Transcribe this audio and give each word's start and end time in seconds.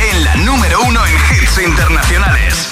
en 0.00 0.24
la 0.24 0.34
número 0.36 0.80
uno 0.82 1.00
en 1.06 1.14
hits 1.14 1.58
internacionales. 1.58 2.68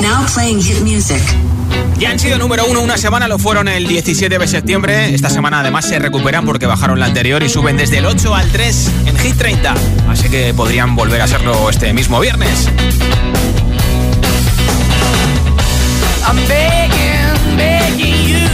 Now 0.00 0.26
playing 0.34 0.62
hit 0.62 0.80
music. 0.80 1.20
Ya 1.98 2.10
han 2.10 2.18
sido 2.18 2.38
número 2.38 2.64
uno 2.66 2.80
una 2.80 2.96
semana, 2.96 3.28
lo 3.28 3.38
fueron 3.38 3.68
el 3.68 3.86
17 3.86 4.38
de 4.38 4.48
septiembre. 4.48 5.14
Esta 5.14 5.30
semana 5.30 5.60
además 5.60 5.86
se 5.86 5.98
recuperan 5.98 6.44
porque 6.44 6.66
bajaron 6.66 6.98
la 6.98 7.06
anterior 7.06 7.42
y 7.42 7.48
suben 7.48 7.76
desde 7.76 7.98
el 7.98 8.06
8 8.06 8.34
al 8.34 8.48
3 8.50 8.90
en 9.06 9.18
Hit 9.18 9.36
30. 9.36 9.74
Así 10.08 10.28
que 10.28 10.54
podrían 10.54 10.96
volver 10.96 11.20
a 11.22 11.26
serlo 11.26 11.70
este 11.70 11.92
mismo 11.92 12.20
viernes. 12.20 12.68
I'm 16.26 16.36
begging, 16.48 17.56
begging 17.56 18.26
you 18.26 18.48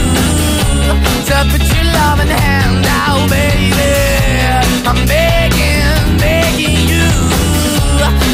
to 1.25 1.45
put 1.49 1.61
your 1.61 1.85
loving 1.85 2.29
hand 2.29 2.85
out, 2.85 3.29
baby. 3.29 4.30
I'm 4.85 5.05
begging, 5.05 6.17
begging 6.17 6.77
you 6.91 7.07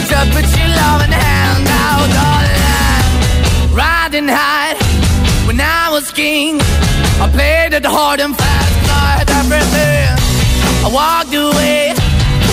to 0.10 0.18
put 0.34 0.46
your 0.58 0.72
loving 0.80 1.12
hand 1.12 1.68
out, 1.68 2.02
on 2.02 2.10
darling. 2.18 3.76
Riding 3.76 4.28
high 4.28 4.76
when 5.48 5.60
I 5.60 5.90
was 5.92 6.12
king. 6.12 6.60
I 7.20 7.30
played 7.32 7.73
it 7.73 7.86
hard 7.86 8.20
and 8.20 8.36
fast, 8.38 8.73
tried 8.88 9.30
everything. 9.42 10.10
I 10.86 10.90
walked 10.92 11.34
away, 11.34 11.94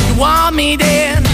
you 0.09 0.21
want 0.21 0.57
me 0.57 0.77
then. 0.77 1.34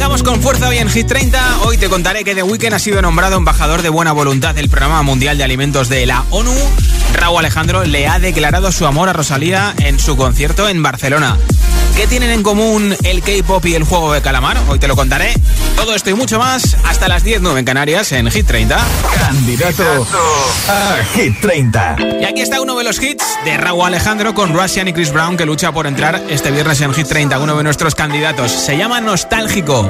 Arrancamos 0.00 0.22
con 0.22 0.40
fuerza 0.40 0.66
hoy 0.66 0.78
en 0.78 0.88
Hit 0.88 1.08
30. 1.08 1.58
Hoy 1.66 1.76
te 1.76 1.90
contaré 1.90 2.24
que 2.24 2.34
The 2.34 2.42
Weeknd 2.42 2.72
ha 2.72 2.78
sido 2.78 3.02
nombrado 3.02 3.36
embajador 3.36 3.82
de 3.82 3.90
buena 3.90 4.12
voluntad 4.12 4.54
del 4.54 4.70
Programa 4.70 5.02
Mundial 5.02 5.36
de 5.36 5.44
Alimentos 5.44 5.90
de 5.90 6.06
la 6.06 6.24
ONU. 6.30 6.54
Raúl 7.12 7.40
Alejandro 7.40 7.84
le 7.84 8.08
ha 8.08 8.18
declarado 8.18 8.72
su 8.72 8.86
amor 8.86 9.10
a 9.10 9.12
Rosalía 9.12 9.74
en 9.76 9.98
su 9.98 10.16
concierto 10.16 10.70
en 10.70 10.82
Barcelona. 10.82 11.36
¿Qué 11.96 12.06
tienen 12.06 12.30
en 12.30 12.42
común 12.42 12.96
el 13.04 13.20
K-pop 13.20 13.66
y 13.66 13.74
el 13.74 13.84
juego 13.84 14.14
de 14.14 14.22
calamar? 14.22 14.56
Hoy 14.68 14.78
te 14.78 14.88
lo 14.88 14.96
contaré. 14.96 15.34
Todo 15.76 15.94
esto 15.94 16.08
y 16.08 16.14
mucho 16.14 16.38
más 16.38 16.76
hasta 16.84 17.08
las 17.08 17.24
10.09 17.24 17.58
en 17.58 17.64
Canarias 17.66 18.12
en 18.12 18.30
Hit 18.30 18.46
30. 18.46 18.78
Candidato 19.18 20.06
a 20.68 20.96
Hit 21.14 21.40
30. 21.42 21.96
Y 22.22 22.24
aquí 22.24 22.40
está 22.40 22.62
uno 22.62 22.78
de 22.78 22.84
los 22.84 23.02
hits 23.02 23.24
de 23.44 23.56
Raúl 23.58 23.84
Alejandro 23.84 24.32
con 24.32 24.54
Russian 24.54 24.88
y 24.88 24.94
Chris 24.94 25.12
Brown 25.12 25.36
que 25.36 25.44
lucha 25.44 25.72
por 25.72 25.86
entrar 25.86 26.22
este 26.30 26.50
viernes 26.50 26.80
en 26.80 26.94
Hit 26.94 27.06
30, 27.06 27.38
uno 27.38 27.56
de 27.56 27.64
nuestros 27.64 27.94
candidatos. 27.94 28.50
Se 28.50 28.78
llama 28.78 29.02
Nostálgico. 29.02 29.89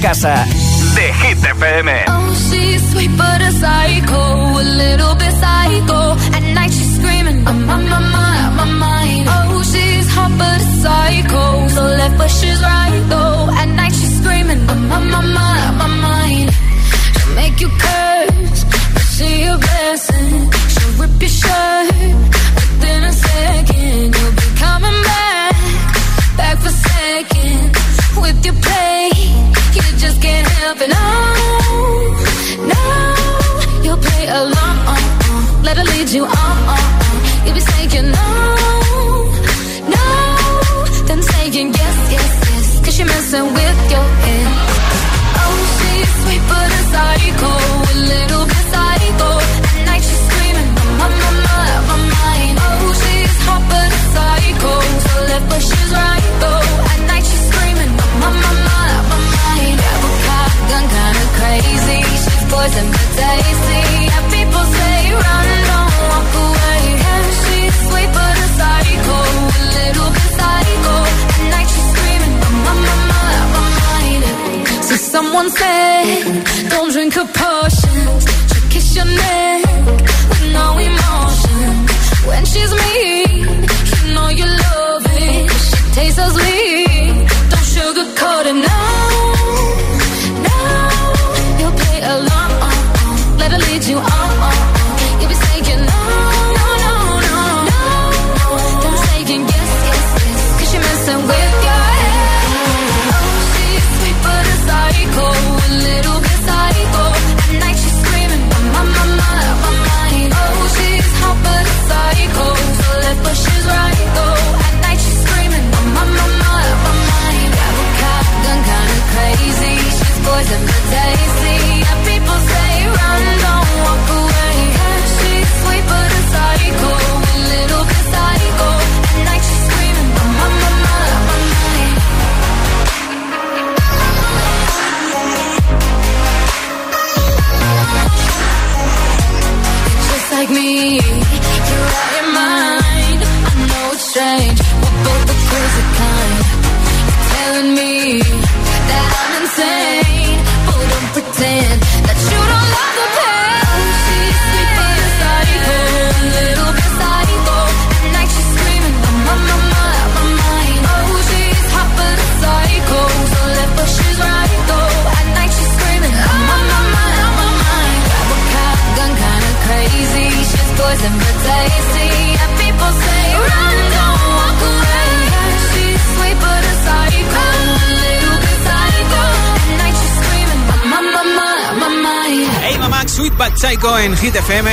casa 0.00 0.46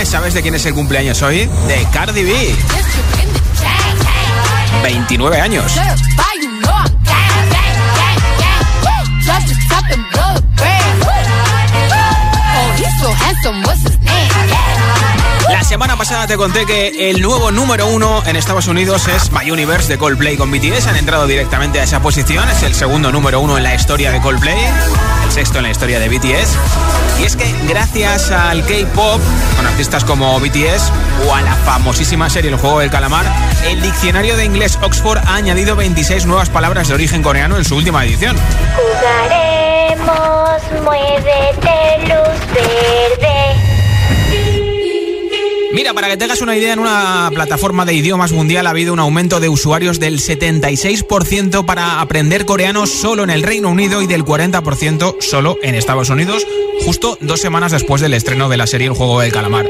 ¿Sabes 0.05 0.33
de 0.33 0.41
quién 0.41 0.55
es 0.55 0.65
el 0.65 0.73
cumpleaños 0.73 1.21
hoy? 1.21 1.47
De 1.67 1.87
Cardi 1.93 2.23
B. 2.23 2.55
29 4.81 5.39
años. 5.39 5.71
La 15.49 15.63
semana 15.63 15.95
pasada 15.95 16.25
te 16.25 16.37
conté 16.37 16.65
que 16.65 17.11
el 17.11 17.21
nuevo 17.21 17.51
número 17.51 17.85
uno 17.87 18.23
en 18.25 18.35
Estados 18.35 18.67
Unidos 18.67 19.07
es 19.07 19.31
My 19.31 19.51
Universe 19.51 19.87
de 19.89 19.99
Coldplay 19.99 20.37
con 20.37 20.51
BTS. 20.51 20.87
Han 20.87 20.95
entrado 20.95 21.27
directamente 21.27 21.79
a 21.79 21.83
esa 21.83 22.01
posición. 22.01 22.49
Es 22.49 22.63
el 22.63 22.73
segundo 22.73 23.11
número 23.11 23.39
uno 23.41 23.57
en 23.57 23.63
la 23.63 23.75
historia 23.75 24.11
de 24.11 24.19
Coldplay, 24.21 24.57
el 25.23 25.31
sexto 25.31 25.59
en 25.59 25.65
la 25.65 25.69
historia 25.69 25.99
de 25.99 26.09
BTS. 26.09 26.57
Y 27.19 27.23
es 27.23 27.35
que 27.35 27.45
gracias 27.67 28.31
al 28.31 28.63
K-pop, 28.63 29.19
con 29.55 29.65
artistas 29.65 30.03
como 30.03 30.39
BTS 30.39 30.91
o 31.27 31.33
a 31.33 31.41
la 31.41 31.55
famosísima 31.55 32.29
serie 32.29 32.51
El 32.51 32.57
juego 32.57 32.79
del 32.79 32.89
calamar, 32.91 33.25
el 33.67 33.81
diccionario 33.81 34.37
de 34.37 34.45
inglés 34.45 34.77
Oxford 34.81 35.19
ha 35.25 35.35
añadido 35.35 35.75
26 35.75 36.25
nuevas 36.25 36.49
palabras 36.49 36.87
de 36.87 36.93
origen 36.93 37.23
coreano 37.23 37.57
en 37.57 37.65
su 37.65 37.75
última 37.75 38.05
edición. 38.05 38.35
Jugaremos, 38.75 40.61
muévete, 40.83 42.07
luz 42.07 42.53
verde. 42.53 43.36
Mira, 45.77 45.93
para 45.93 46.07
que 46.07 46.17
tengas 46.17 46.41
una 46.41 46.57
idea, 46.57 46.73
en 46.73 46.79
una 46.79 47.29
plataforma 47.31 47.85
de 47.85 47.93
idiomas 47.93 48.31
mundial 48.31 48.65
ha 48.65 48.71
habido 48.71 48.93
un 48.93 48.99
aumento 48.99 49.39
de 49.39 49.47
usuarios 49.47 49.99
del 49.99 50.19
76% 50.19 51.65
para 51.65 52.01
aprender 52.01 52.47
coreano 52.47 52.87
solo 52.87 53.23
en 53.23 53.29
el 53.29 53.43
Reino 53.43 53.69
Unido 53.69 54.01
y 54.01 54.07
del 54.07 54.25
40% 54.25 55.17
solo 55.21 55.55
en 55.61 55.75
Estados 55.75 56.09
Unidos, 56.09 56.47
justo 56.83 57.19
dos 57.21 57.39
semanas 57.41 57.73
después 57.73 58.01
del 58.01 58.15
estreno 58.15 58.49
de 58.49 58.57
la 58.57 58.65
serie 58.65 58.87
El 58.87 58.95
Juego 58.95 59.19
del 59.19 59.31
Calamar. 59.31 59.67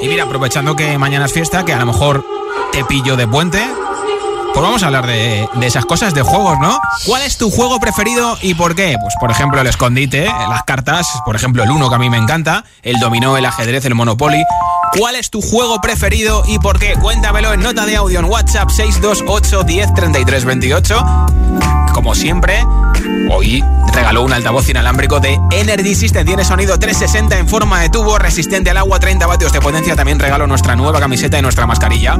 Y 0.00 0.08
mira, 0.08 0.24
aprovechando 0.24 0.74
que 0.74 0.96
mañana 0.96 1.26
es 1.26 1.34
fiesta, 1.34 1.66
que 1.66 1.74
a 1.74 1.78
lo 1.80 1.84
mejor 1.84 2.24
te 2.72 2.82
pillo 2.86 3.16
de 3.16 3.28
puente, 3.28 3.62
Pues 4.54 4.62
vamos 4.62 4.82
a 4.82 4.86
hablar 4.86 5.06
de, 5.06 5.46
esas 5.60 5.84
cosas, 5.84 6.14
de 6.14 6.22
juegos, 6.22 6.58
¿no? 6.60 6.80
¿Cuál 7.04 7.20
es 7.24 7.36
tu 7.36 7.50
juego 7.50 7.78
preferido 7.78 8.38
y 8.40 8.54
por 8.54 8.74
qué? 8.74 8.96
Pues 8.98 9.14
por 9.20 9.30
ejemplo 9.30 9.60
el 9.60 9.66
escondite, 9.66 10.24
las 10.24 10.62
cartas, 10.62 11.06
por 11.26 11.36
ejemplo 11.36 11.62
el 11.62 11.70
uno 11.70 11.90
que 11.90 11.96
a 11.96 11.98
mí 11.98 12.08
me 12.08 12.16
encanta, 12.16 12.64
el 12.82 12.98
dominó, 13.00 13.36
el 13.36 13.44
ajedrez, 13.44 13.84
el 13.84 13.94
monopoly. 13.94 14.42
¿Cuál 14.98 15.16
es 15.16 15.30
tu 15.30 15.40
juego 15.40 15.80
preferido 15.80 16.42
y 16.46 16.58
por 16.58 16.78
qué? 16.78 16.94
Cuéntamelo 17.00 17.54
en 17.54 17.60
nota 17.60 17.86
de 17.86 17.96
audio 17.96 18.20
en 18.20 18.26
WhatsApp 18.26 18.68
628 18.68 19.62
10 19.64 19.94
33 19.94 20.44
28. 20.44 21.81
Como 22.02 22.16
siempre, 22.16 22.66
hoy 23.30 23.64
regaló 23.94 24.22
un 24.22 24.32
altavoz 24.32 24.68
inalámbrico 24.68 25.20
de 25.20 25.38
Energy 25.52 25.94
System. 25.94 26.26
Tiene 26.26 26.44
sonido 26.44 26.76
360 26.76 27.38
en 27.38 27.46
forma 27.46 27.78
de 27.80 27.90
tubo, 27.90 28.18
resistente 28.18 28.70
al 28.70 28.78
agua, 28.78 28.98
30 28.98 29.24
vatios 29.24 29.52
de 29.52 29.60
potencia. 29.60 29.94
También 29.94 30.18
regalo 30.18 30.48
nuestra 30.48 30.74
nueva 30.74 30.98
camiseta 30.98 31.38
y 31.38 31.42
nuestra 31.42 31.64
mascarilla. 31.64 32.18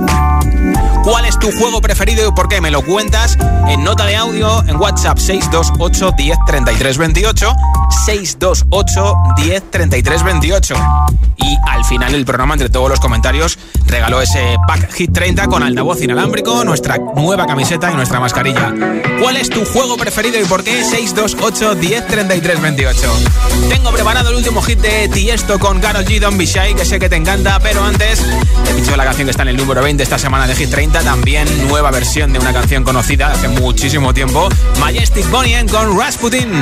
¿Cuál 1.03 1.25
es 1.25 1.37
tu 1.37 1.51
juego 1.51 1.81
preferido 1.81 2.29
y 2.29 2.31
por 2.31 2.47
qué? 2.47 2.61
Me 2.61 2.71
lo 2.71 2.83
cuentas 2.83 3.37
en 3.69 3.83
nota 3.83 4.07
de 4.07 4.15
audio 4.15 4.63
en 4.69 4.77
WhatsApp 4.77 5.19
628 5.19 6.13
10 6.17 6.39
33 6.47 6.99
28. 6.99 7.57
628 8.07 9.15
10 9.37 9.71
33 9.71 10.23
28. 10.23 10.75
Y 11.39 11.57
al 11.69 11.85
final 11.85 12.13
del 12.13 12.25
programa, 12.25 12.55
entre 12.55 12.69
todos 12.69 12.89
los 12.89 13.01
comentarios, 13.01 13.59
regaló 13.87 14.21
ese 14.21 14.57
pack 14.67 14.93
Hit 14.93 15.13
30 15.13 15.49
con 15.49 15.63
altavoz 15.63 16.01
inalámbrico, 16.01 16.65
nuestra 16.65 16.99
nueva 16.99 17.47
camiseta 17.47 17.91
y 17.91 17.95
nuestra 17.95 18.21
mascarilla. 18.21 18.73
¿Cuál 19.21 19.37
es 19.37 19.51
tu 19.51 19.65
juego 19.73 19.97
preferido 19.97 20.39
y 20.39 20.45
por 20.45 20.63
qué? 20.63 20.85
628 20.85 21.75
10 21.77 22.07
33 22.07 22.61
28. 22.61 23.13
Tengo 23.69 23.91
preparado 23.91 24.31
el 24.31 24.37
último 24.37 24.61
hit 24.63 24.79
de 24.81 25.09
Tiesto 25.09 25.59
con 25.59 25.81
Karol 25.81 26.05
G. 26.05 26.21
Don't 26.21 26.37
Be 26.37 26.47
Shy, 26.47 26.75
que 26.75 26.85
sé 26.85 26.99
que 26.99 27.09
te 27.09 27.17
encanta, 27.17 27.59
pero 27.61 27.83
antes 27.83 28.23
he 28.69 28.75
dicho 28.75 28.95
la 28.97 29.05
canción 29.05 29.27
que 29.27 29.31
está 29.31 29.43
en 29.43 29.49
el 29.49 29.57
número 29.57 29.83
20 29.83 30.03
esta 30.03 30.19
semana 30.19 30.47
de 30.47 30.55
Hit 30.55 30.71
30, 30.71 31.03
también 31.03 31.69
nueva 31.69 31.91
versión 31.91 32.33
de 32.33 32.39
una 32.39 32.53
canción 32.53 32.85
conocida 32.85 33.33
hace 33.33 33.49
muchísimo 33.49 34.13
tiempo, 34.13 34.49
Majestic 34.79 35.29
Bonnie 35.31 35.67
con 35.67 35.99
Rasputin. 35.99 36.53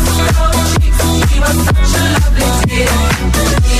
She 0.00 1.40
was 1.40 1.56
such 1.64 1.94
a 1.96 2.12
lovely 2.14 2.66
dear. 2.66 3.79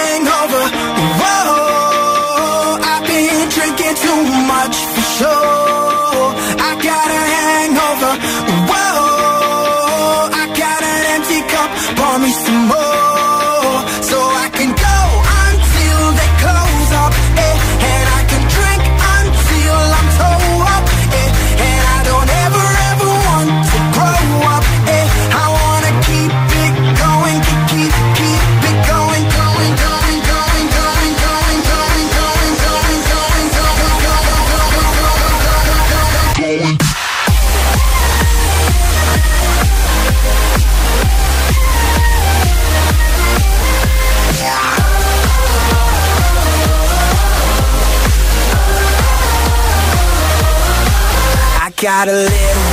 gotta 51.81 52.11
live 52.11 52.70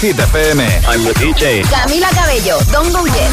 Hit 0.00 0.16
FM. 0.16 0.60
I'm 0.86 1.02
the 1.04 1.12
DJ. 1.14 1.62
Camila 1.64 2.10
Cabello, 2.12 2.60
Don 2.70 2.84
Bouye. 2.92 3.25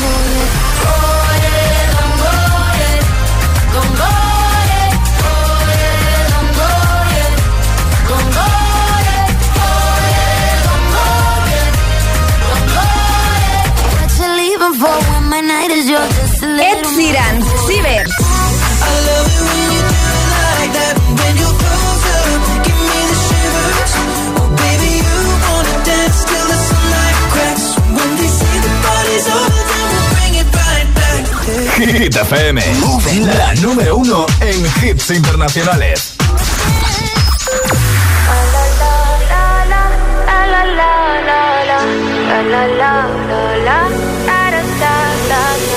FM, 32.33 32.61
la 33.37 33.53
número 33.61 33.95
uno 33.95 34.25
en 34.39 34.65
hits 34.81 35.11
internacionales. 35.11 36.15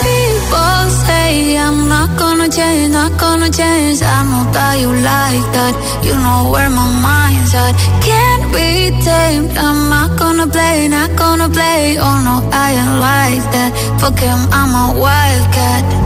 People 0.02 0.90
say 1.04 1.58
I'm 1.58 1.88
not 1.88 2.16
gonna 2.18 2.48
change, 2.48 2.92
not 2.92 3.18
gonna 3.18 3.50
change. 3.50 4.02
I 4.02 4.24
know 4.24 4.50
that 4.52 4.78
you 4.80 4.88
like 4.88 5.46
that. 5.52 5.74
You 6.02 6.14
know 6.14 6.50
where 6.50 6.70
my 6.70 6.88
mind's 7.02 7.54
at. 7.54 7.74
Can't 8.00 8.50
be 8.52 8.96
tamed. 9.04 9.58
I'm 9.58 9.90
not 9.90 10.18
gonna 10.18 10.46
play, 10.46 10.88
not 10.88 11.14
gonna 11.16 11.50
play. 11.50 11.98
Oh 11.98 12.18
no, 12.24 12.48
I 12.50 12.72
ain't 12.72 13.00
like 13.00 13.44
that. 13.52 13.72
Fuck 14.00 14.18
him, 14.20 14.38
I'm 14.52 14.72
a 14.74 14.98
wildcat. 14.98 16.05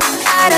People 0.41 0.57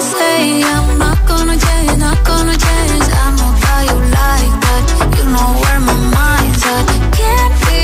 say 0.00 0.64
I'm 0.64 0.98
not 0.98 1.18
gonna 1.28 1.56
change, 1.56 1.96
not 1.98 2.24
gonna 2.24 2.56
change. 2.66 3.04
I 3.22 3.24
know 3.38 3.52
how 3.64 3.80
you 3.88 3.96
like 4.18 4.54
that. 4.64 4.82
You 5.16 5.24
know 5.30 5.50
where 5.62 5.80
my 5.86 5.94
mind's 6.16 6.64
at. 6.74 6.84
Can't 7.14 7.54
be. 7.66 7.80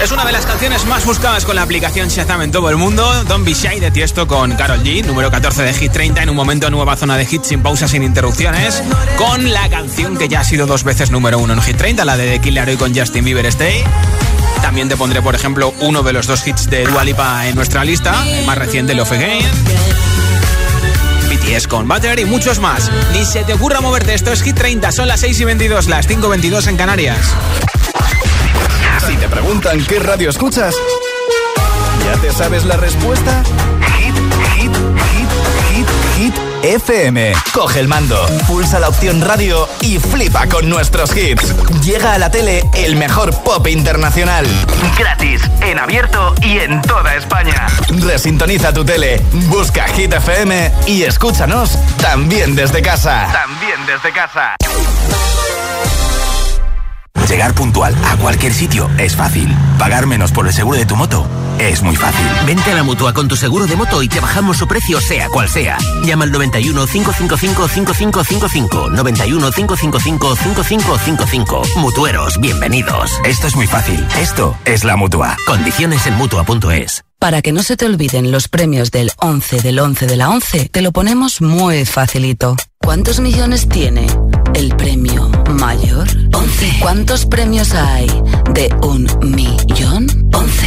Es 0.00 0.12
una 0.12 0.24
de 0.24 0.30
las 0.30 0.46
canciones 0.46 0.86
más 0.86 1.04
buscadas 1.04 1.44
con 1.44 1.56
la 1.56 1.62
aplicación 1.62 2.08
Shazam 2.08 2.42
en 2.42 2.52
todo 2.52 2.70
el 2.70 2.76
mundo. 2.76 3.24
Don't 3.24 3.44
Be 3.44 3.52
Shy 3.52 3.80
de 3.80 3.90
Tiesto 3.90 4.28
con 4.28 4.54
Carol 4.54 4.80
G, 4.84 5.04
número 5.04 5.28
14 5.28 5.64
de 5.64 5.74
Hit 5.74 5.90
30. 5.90 6.22
En 6.22 6.30
un 6.30 6.36
momento, 6.36 6.70
nueva 6.70 6.96
zona 6.96 7.16
de 7.16 7.26
hits 7.28 7.48
sin 7.48 7.62
pausas, 7.62 7.90
sin 7.90 8.04
interrupciones. 8.04 8.80
Con 9.16 9.52
la 9.52 9.68
canción 9.68 10.16
que 10.16 10.28
ya 10.28 10.40
ha 10.40 10.44
sido 10.44 10.66
dos 10.66 10.84
veces 10.84 11.10
número 11.10 11.38
uno 11.40 11.52
en 11.54 11.62
Hit 11.62 11.76
30, 11.76 12.04
la 12.04 12.16
de 12.16 12.30
The 12.30 12.40
Killer 12.40 12.68
Hoy 12.68 12.76
con 12.76 12.94
Justin 12.94 13.24
Bieber 13.24 13.46
Stay. 13.46 13.82
También 14.62 14.88
te 14.88 14.96
pondré, 14.96 15.20
por 15.20 15.34
ejemplo, 15.34 15.74
uno 15.80 16.02
de 16.04 16.12
los 16.12 16.28
dos 16.28 16.46
hits 16.46 16.70
de 16.70 16.84
Dua 16.84 17.02
Lipa 17.02 17.48
en 17.48 17.56
nuestra 17.56 17.84
lista, 17.84 18.24
el 18.26 18.46
más 18.46 18.56
reciente, 18.56 18.94
Love 18.94 19.12
Again. 19.12 19.46
BTS 21.28 21.66
con 21.66 21.88
Butter 21.88 22.20
y 22.20 22.24
muchos 22.24 22.60
más. 22.60 22.88
Ni 23.12 23.24
se 23.24 23.42
te 23.42 23.54
ocurra 23.54 23.80
moverte, 23.80 24.14
esto 24.14 24.32
es 24.32 24.42
Hit 24.42 24.56
30, 24.56 24.92
son 24.92 25.08
las 25.08 25.20
6 25.20 25.40
y 25.40 25.44
22, 25.44 25.88
las 25.88 26.06
5 26.06 26.24
y 26.24 26.30
22 26.30 26.66
en 26.68 26.76
Canarias. 26.76 27.34
Preguntan 29.40 29.80
qué 29.86 30.00
radio 30.00 30.30
escuchas, 30.30 30.74
¿ya 32.04 32.20
te 32.20 32.32
sabes 32.32 32.64
la 32.64 32.76
respuesta? 32.76 33.44
Hit, 33.96 34.16
hit, 34.56 34.72
hit, 34.74 35.28
hit, 35.70 35.88
hit. 36.16 36.34
FM. 36.64 37.34
Coge 37.52 37.78
el 37.78 37.86
mando, 37.86 38.20
pulsa 38.48 38.80
la 38.80 38.88
opción 38.88 39.20
radio 39.20 39.68
y 39.80 40.00
flipa 40.00 40.48
con 40.48 40.68
nuestros 40.68 41.16
hits. 41.16 41.54
Llega 41.84 42.14
a 42.14 42.18
la 42.18 42.32
tele 42.32 42.64
el 42.74 42.96
mejor 42.96 43.32
pop 43.44 43.64
internacional. 43.68 44.44
Gratis, 44.98 45.40
en 45.60 45.78
abierto 45.78 46.34
y 46.42 46.58
en 46.58 46.82
toda 46.82 47.14
España. 47.14 47.68
Resintoniza 47.90 48.72
tu 48.72 48.84
tele, 48.84 49.22
busca 49.46 49.86
Hit 49.86 50.14
FM 50.14 50.72
y 50.88 51.04
escúchanos 51.04 51.78
también 51.98 52.56
desde 52.56 52.82
casa. 52.82 53.28
También 53.32 53.86
desde 53.86 54.12
casa. 54.12 54.56
Llegar 57.28 57.54
puntual 57.54 57.94
a 58.06 58.16
cualquier 58.16 58.54
sitio 58.54 58.88
es 58.96 59.14
fácil. 59.14 59.54
Pagar 59.78 60.06
menos 60.06 60.32
por 60.32 60.46
el 60.46 60.52
seguro 60.52 60.78
de 60.78 60.86
tu 60.86 60.96
moto 60.96 61.28
es 61.58 61.82
muy 61.82 61.94
fácil. 61.94 62.26
Vente 62.46 62.72
a 62.72 62.74
la 62.74 62.82
mutua 62.82 63.12
con 63.12 63.28
tu 63.28 63.36
seguro 63.36 63.66
de 63.66 63.76
moto 63.76 64.02
y 64.02 64.08
te 64.08 64.20
bajamos 64.20 64.56
su 64.56 64.66
precio, 64.66 65.00
sea 65.00 65.28
cual 65.28 65.48
sea. 65.48 65.76
Llama 66.04 66.24
al 66.24 66.32
91 66.32 66.86
555 66.86 67.68
5555. 67.68 68.90
91 68.90 69.50
555 69.50 70.36
5555. 70.36 71.62
Mutueros, 71.76 72.40
bienvenidos. 72.40 73.10
Esto 73.24 73.46
es 73.48 73.56
muy 73.56 73.66
fácil. 73.66 74.06
Esto 74.20 74.56
es 74.64 74.84
la 74.84 74.96
mutua. 74.96 75.36
Condiciones 75.46 76.06
en 76.06 76.14
mutua.es. 76.14 77.04
Para 77.18 77.42
que 77.42 77.52
no 77.52 77.62
se 77.62 77.76
te 77.76 77.84
olviden 77.84 78.30
los 78.30 78.48
premios 78.48 78.90
del 78.90 79.10
11 79.18 79.60
del 79.60 79.80
11 79.80 80.06
de 80.06 80.16
la 80.16 80.30
11, 80.30 80.68
te 80.70 80.82
lo 80.82 80.92
ponemos 80.92 81.42
muy 81.42 81.84
facilito. 81.84 82.56
¿Cuántos 82.78 83.20
millones 83.20 83.68
tiene 83.68 84.06
el 84.54 84.74
premio 84.76 85.17
mayor? 85.58 86.08
11. 86.32 86.76
¿Cuántos 86.80 87.26
premios 87.26 87.74
hay 87.74 88.06
de 88.54 88.74
un 88.82 89.06
millón? 89.22 90.06
11. 90.32 90.66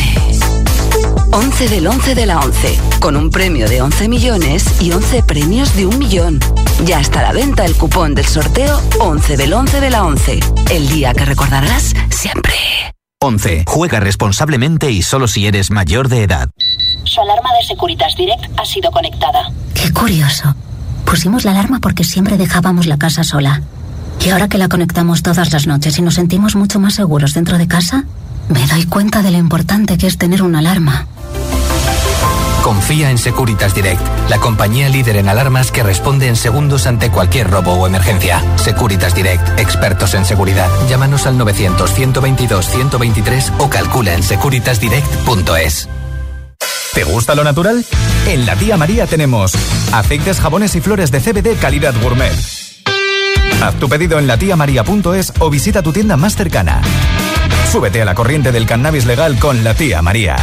11 1.31 1.69
del 1.69 1.87
11 1.87 2.15
de 2.15 2.25
la 2.25 2.39
11, 2.39 2.79
con 2.99 3.15
un 3.15 3.29
premio 3.29 3.69
de 3.69 3.81
11 3.81 4.09
millones 4.09 4.81
y 4.81 4.91
11 4.91 5.23
premios 5.23 5.75
de 5.75 5.85
un 5.85 5.97
millón. 5.97 6.39
Ya 6.85 6.99
está 6.99 7.21
a 7.21 7.23
la 7.23 7.31
venta 7.31 7.65
el 7.65 7.75
cupón 7.75 8.15
del 8.15 8.25
sorteo 8.25 8.81
11 8.99 9.37
del 9.37 9.53
11 9.53 9.79
de 9.79 9.89
la 9.89 10.03
11, 10.03 10.39
el 10.71 10.89
día 10.89 11.13
que 11.13 11.25
recordarás 11.25 11.93
siempre. 12.09 12.53
11. 13.21 13.63
Juega 13.67 13.99
responsablemente 13.99 14.91
y 14.91 15.03
solo 15.03 15.27
si 15.27 15.47
eres 15.47 15.71
mayor 15.71 16.09
de 16.09 16.23
edad. 16.23 16.49
Su 17.05 17.21
alarma 17.21 17.49
de 17.53 17.65
Securitas 17.65 18.13
Direct 18.17 18.59
ha 18.59 18.65
sido 18.65 18.91
conectada. 18.91 19.51
Qué 19.73 19.91
curioso. 19.91 20.53
Pusimos 21.05 21.45
la 21.45 21.51
alarma 21.51 21.79
porque 21.79 22.03
siempre 22.03 22.37
dejábamos 22.37 22.87
la 22.87 22.97
casa 22.97 23.23
sola. 23.23 23.61
Y 24.19 24.29
ahora 24.29 24.47
que 24.47 24.57
la 24.57 24.67
conectamos 24.67 25.23
todas 25.23 25.51
las 25.51 25.67
noches 25.67 25.97
y 25.97 26.01
nos 26.01 26.15
sentimos 26.15 26.55
mucho 26.55 26.79
más 26.79 26.95
seguros 26.95 27.33
dentro 27.33 27.57
de 27.57 27.67
casa, 27.67 28.05
me 28.49 28.65
doy 28.67 28.85
cuenta 28.85 29.21
de 29.21 29.31
lo 29.31 29.37
importante 29.37 29.97
que 29.97 30.07
es 30.07 30.17
tener 30.17 30.43
una 30.43 30.59
alarma. 30.59 31.07
Confía 32.63 33.09
en 33.09 33.17
Securitas 33.17 33.73
Direct, 33.73 34.01
la 34.29 34.37
compañía 34.37 34.87
líder 34.87 35.17
en 35.17 35.27
alarmas 35.29 35.71
que 35.71 35.81
responde 35.81 36.27
en 36.27 36.35
segundos 36.35 36.85
ante 36.85 37.09
cualquier 37.09 37.49
robo 37.49 37.73
o 37.73 37.87
emergencia. 37.87 38.43
Securitas 38.57 39.15
Direct, 39.15 39.59
expertos 39.59 40.13
en 40.13 40.25
seguridad. 40.25 40.69
Llámanos 40.87 41.25
al 41.25 41.39
900-122-123 41.39 43.53
o 43.57 43.67
calcula 43.69 44.13
en 44.13 44.21
securitasdirect.es. 44.21 45.89
¿Te 46.93 47.03
gusta 47.03 47.33
lo 47.35 47.43
natural? 47.43 47.83
En 48.27 48.45
la 48.45 48.55
tía 48.55 48.77
María 48.77 49.07
tenemos 49.07 49.55
aceites, 49.91 50.39
jabones 50.39 50.75
y 50.75 50.81
flores 50.81 51.09
de 51.09 51.19
CBD 51.19 51.57
calidad 51.59 51.95
gourmet. 52.01 52.60
Haz 53.61 53.75
tu 53.75 53.87
pedido 53.87 54.17
en 54.17 54.25
latiamaria.es 54.25 55.33
o 55.39 55.49
visita 55.51 55.83
tu 55.83 55.93
tienda 55.93 56.17
más 56.17 56.35
cercana. 56.35 56.81
Súbete 57.71 58.01
a 58.01 58.05
la 58.05 58.15
corriente 58.15 58.51
del 58.51 58.65
cannabis 58.65 59.05
legal 59.05 59.37
con 59.37 59.63
la 59.63 59.75
tía 59.75 60.01
María. 60.01 60.35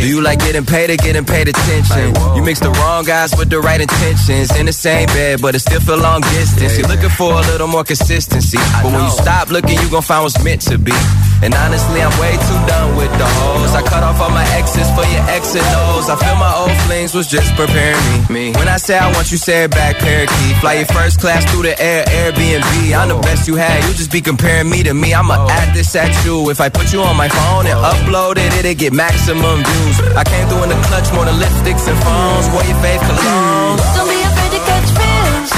Do 0.00 0.06
you 0.06 0.20
like 0.20 0.38
getting 0.38 0.64
paid 0.64 0.90
or 0.90 0.96
getting 0.96 1.24
paid 1.24 1.48
attention? 1.48 2.14
You 2.36 2.42
mix 2.42 2.60
the 2.60 2.70
wrong 2.70 3.04
guys 3.04 3.34
with 3.36 3.50
the 3.50 3.60
right 3.60 3.80
intentions. 3.80 4.54
In 4.56 4.66
the 4.66 4.72
same 4.72 5.06
bed, 5.06 5.42
but 5.42 5.54
it 5.54 5.60
still 5.60 5.80
feel 5.80 5.98
long 5.98 6.20
distance. 6.20 6.78
You're 6.78 6.88
looking 6.88 7.10
for 7.10 7.32
a 7.32 7.42
little 7.50 7.66
more 7.66 7.84
consistency. 7.84 8.58
But 8.82 8.92
when 8.92 9.02
you 9.02 9.10
stop 9.10 9.50
looking, 9.50 9.78
you 9.78 9.90
gon' 9.90 10.02
find 10.02 10.22
what's 10.22 10.42
meant 10.44 10.62
to 10.70 10.78
be. 10.78 10.94
And 11.42 11.54
honestly, 11.54 12.02
I'm 12.02 12.10
way 12.18 12.34
too 12.34 12.60
done 12.66 12.96
with 12.96 13.12
the 13.18 13.26
hoes. 13.26 13.74
I 13.74 13.82
cut 13.82 14.02
off 14.02 14.20
all 14.20 14.30
my 14.30 14.42
exes 14.58 14.90
for 14.94 15.06
your 15.06 15.22
X 15.30 15.54
and 15.54 15.66
O's. 15.86 16.10
I 16.10 16.16
feel 16.16 16.34
my 16.34 16.52
old 16.54 16.74
flings 16.86 17.14
was 17.14 17.28
just 17.28 17.54
preparing 17.54 18.26
me. 18.30 18.52
When 18.54 18.66
I 18.66 18.76
say 18.76 18.98
I 18.98 19.10
want 19.12 19.30
you, 19.30 19.38
say 19.38 19.64
it 19.64 19.70
back, 19.70 19.98
parakeet. 19.98 20.56
Fly 20.58 20.74
your 20.82 20.86
first 20.86 21.20
class 21.20 21.48
through 21.50 21.62
the 21.62 21.80
air, 21.80 22.04
Airbnb. 22.06 22.94
I'm 22.94 23.08
the 23.08 23.18
best 23.22 23.46
you 23.46 23.54
had. 23.54 23.84
You 23.86 23.94
just 23.94 24.10
be 24.10 24.20
comparing 24.20 24.68
me 24.70 24.82
to 24.82 24.94
me. 24.94 25.14
I'ma 25.14 25.46
add 25.48 25.76
this 25.76 25.94
at 25.94 26.10
you. 26.24 26.50
If 26.50 26.60
I 26.60 26.68
put 26.68 26.92
you 26.92 27.02
on 27.02 27.16
my 27.16 27.28
phone 27.28 27.66
and 27.66 27.78
upload 27.78 28.38
it, 28.38 28.52
it'll 28.58 28.74
get 28.74 28.92
maximum 28.92 29.62
views. 29.62 29.97
I 30.16 30.24
came 30.24 30.46
through 30.48 30.62
in 30.64 30.68
the 30.70 30.78
clutch 30.88 31.12
more 31.12 31.24
than 31.24 31.36
lipsticks 31.36 31.86
and 31.88 31.98
phones. 32.02 32.48
Wore 32.50 32.64
your 32.64 32.78
fave 32.82 33.00
cologne. 33.06 33.78
Don't 33.94 34.08
be 34.08 34.20
afraid 34.22 34.50
to 34.54 34.60
catch 34.68 34.88
feels. 34.98 35.50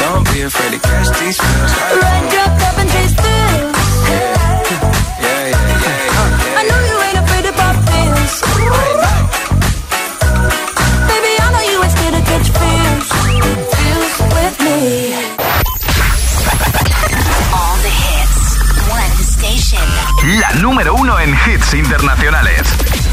Don't 0.00 0.24
be 0.32 0.42
afraid 0.42 0.72
to 0.72 0.80
catch 0.80 1.08
these. 1.20 1.38
Run, 1.40 2.24
up 2.42 2.78
and 2.80 2.88
chase 2.90 3.14
thrills. 3.16 3.76
Yeah, 4.08 4.36
yeah, 5.24 5.52
yeah, 5.52 5.68
yeah. 5.84 6.60
I 6.60 6.62
know 6.68 6.80
you 6.88 6.96
ain't 7.06 7.18
afraid 7.24 7.44
to 7.48 7.52
pop 7.52 7.76
pills. 7.88 8.34
Baby, 11.08 11.32
I 11.40 11.46
know 11.52 11.64
you 11.70 11.76
ain't 11.82 11.92
scared 11.92 12.14
to 12.16 12.22
catch 12.28 12.48
feels. 12.56 13.08
Feels 13.72 14.14
with 14.36 14.56
me. 14.64 14.78
All 17.56 17.76
the 17.84 17.92
hits. 18.00 18.38
One 18.88 19.16
station. 19.22 19.86
La 20.40 20.50
número 20.60 20.94
uno 20.94 21.18
en 21.20 21.34
hits 21.46 21.74
internacionales. 21.74 22.66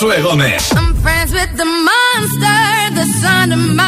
Josué 0.00 0.22
Gómez. 0.22 0.70
I'm 0.76 0.94
friends 1.02 1.32
with 1.32 1.56
the 1.56 1.64
monster 1.64 2.94
that's 2.94 3.24
under 3.24 3.56
my 3.56 3.87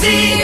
sí. 0.00 0.39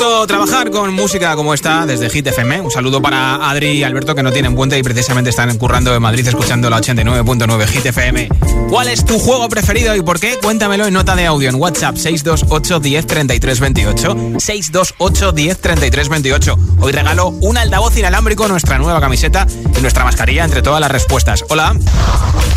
Gusto 0.00 0.26
trabajar 0.26 0.70
con 0.70 0.94
música 0.94 1.36
como 1.36 1.52
esta 1.52 1.84
desde 1.84 2.08
Hit 2.08 2.26
FM. 2.26 2.62
Un 2.62 2.70
saludo 2.70 3.02
para 3.02 3.50
Adri 3.50 3.72
y 3.72 3.84
Alberto 3.84 4.14
que 4.14 4.22
no 4.22 4.32
tienen 4.32 4.54
puente 4.54 4.78
y 4.78 4.82
precisamente 4.82 5.28
están 5.28 5.54
currando 5.58 5.94
en 5.94 6.00
Madrid 6.00 6.26
escuchando 6.26 6.70
la 6.70 6.80
89.9 6.80 7.66
Hit 7.66 7.84
FM. 7.84 8.28
¿Cuál 8.70 8.88
es 8.88 9.04
tu 9.04 9.18
juego 9.18 9.46
preferido 9.50 9.94
y 9.94 10.00
por 10.00 10.18
qué? 10.18 10.38
Cuéntamelo 10.38 10.86
en 10.86 10.94
nota 10.94 11.14
de 11.16 11.26
audio 11.26 11.50
en 11.50 11.56
WhatsApp 11.56 11.96
628 11.96 12.80
10 12.80 13.06
33 13.06 13.60
28. 13.60 14.16
628 14.38 15.32
10 15.32 15.58
33 15.58 16.08
28. 16.08 16.58
Hoy 16.80 16.92
regalo 16.92 17.28
un 17.42 17.58
altavoz 17.58 17.94
inalámbrico, 17.98 18.48
nuestra 18.48 18.78
nueva 18.78 19.00
camiseta 19.00 19.46
y 19.76 19.80
nuestra 19.82 20.04
mascarilla 20.04 20.44
entre 20.44 20.62
todas 20.62 20.80
las 20.80 20.90
respuestas. 20.90 21.44
Hola. 21.50 21.76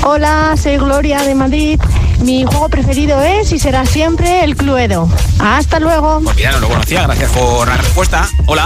Hola, 0.06 0.56
soy 0.62 0.78
Gloria 0.78 1.24
de 1.24 1.36
Madrid. 1.36 1.80
Mi 2.22 2.46
juego 2.46 2.70
preferido 2.70 3.22
es 3.22 3.52
y 3.52 3.60
será 3.60 3.86
siempre 3.86 4.44
el 4.44 4.56
Cluedo. 4.56 5.10
Hasta 5.40 5.80
luego. 5.80 6.22
Pues 6.24 6.36
mira, 6.38 6.52
no 6.52 6.60
lo 6.60 6.70
conocía, 6.70 7.04
gracias 7.04 7.33
por 7.34 7.68
la 7.68 7.78
respuesta. 7.78 8.30
Hola. 8.46 8.66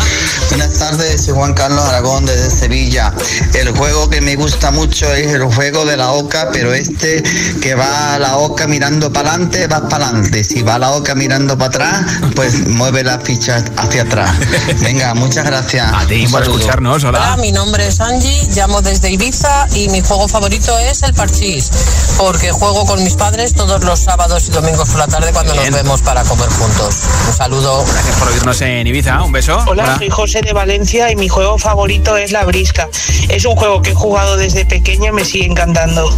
Buenas 0.49 0.73
tardes, 0.79 1.25
soy 1.25 1.33
Juan 1.33 1.53
Carlos 1.53 1.83
Aragón 1.85 2.25
desde 2.25 2.49
Sevilla. 2.49 3.13
El 3.53 3.71
juego 3.71 4.09
que 4.09 4.21
me 4.21 4.35
gusta 4.35 4.71
mucho 4.71 5.11
es 5.13 5.33
el 5.33 5.43
juego 5.43 5.85
de 5.85 5.97
la 5.97 6.11
oca, 6.11 6.49
pero 6.51 6.73
este 6.73 7.23
que 7.61 7.75
va 7.75 8.17
la 8.19 8.37
oca 8.37 8.67
mirando 8.67 9.11
para 9.11 9.31
adelante, 9.31 9.67
va 9.67 9.87
para 9.87 10.07
adelante. 10.07 10.43
Si 10.43 10.61
va 10.61 10.79
la 10.79 10.91
oca 10.91 11.15
mirando 11.15 11.57
para 11.57 11.69
atrás, 11.69 12.05
pues 12.35 12.67
mueve 12.67 13.03
la 13.03 13.19
ficha 13.19 13.63
hacia 13.77 14.03
atrás. 14.03 14.31
Venga, 14.81 15.13
muchas 15.13 15.45
gracias. 15.45 15.91
A 15.93 16.05
ti 16.05 16.27
por 16.27 16.43
escucharnos, 16.43 17.03
hola. 17.03 17.19
Hola, 17.19 17.37
mi 17.37 17.51
nombre 17.51 17.87
es 17.87 17.99
Angie, 17.99 18.47
llamo 18.55 18.81
desde 18.81 19.11
Ibiza 19.11 19.67
y 19.75 19.89
mi 19.89 20.01
juego 20.01 20.27
favorito 20.27 20.77
es 20.79 21.03
el 21.03 21.13
parchís, 21.13 21.69
porque 22.17 22.51
juego 22.51 22.85
con 22.85 23.03
mis 23.03 23.15
padres 23.15 23.53
todos 23.53 23.83
los 23.83 23.99
sábados 23.99 24.47
y 24.47 24.51
domingos 24.51 24.89
por 24.89 24.99
la 24.99 25.07
tarde 25.07 25.31
cuando 25.31 25.53
nos 25.53 25.69
vemos 25.71 26.01
para 26.01 26.23
comer 26.23 26.49
juntos. 26.49 26.95
Un 27.27 27.33
saludo. 27.33 27.85
Gracias 27.85 28.15
por 28.15 28.27
oírnos 28.29 28.56
en 28.61 28.87
Ibiza, 28.87 29.21
un 29.23 29.31
beso. 29.31 29.57
Hola, 29.67 29.97
soy 29.97 30.09
José 30.09 30.41
de 30.41 30.53
Valencia 30.53 31.11
y 31.11 31.15
mi 31.15 31.27
juego 31.27 31.57
favorito 31.57 32.17
es 32.17 32.31
la 32.31 32.43
brisca. 32.45 32.89
Es 33.29 33.45
un 33.45 33.55
juego 33.55 33.81
que 33.81 33.91
he 33.91 33.93
jugado 33.93 34.37
desde 34.37 34.65
pequeño 34.65 35.09
y 35.09 35.11
me 35.11 35.25
sigue 35.25 35.45
encantando. 35.45 36.09